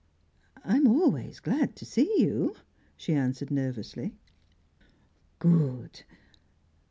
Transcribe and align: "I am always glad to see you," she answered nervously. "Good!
"I 0.65 0.77
am 0.77 0.87
always 0.87 1.39
glad 1.39 1.75
to 1.75 1.85
see 1.85 2.11
you," 2.19 2.55
she 2.97 3.13
answered 3.13 3.51
nervously. 3.51 4.15
"Good! 5.37 6.05